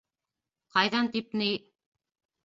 -Ҡайҙан 0.77 1.09
тип 1.17 1.37
ни... 1.41 1.49